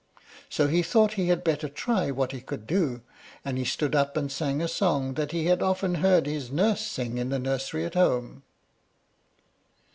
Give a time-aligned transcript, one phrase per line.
[0.49, 3.03] So he thought he had better try what he could do,
[3.45, 6.81] and he stood up and sang a song that he had often heard his nurse
[6.81, 8.41] sing in the nursery at home.